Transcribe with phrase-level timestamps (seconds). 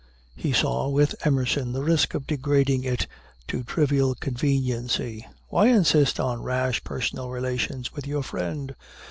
[0.35, 3.05] He saw, with Emerson, the risk of degrading it
[3.47, 5.27] to trivial conveniency.
[5.49, 8.73] "Why insist on rash personal relations with your friend?"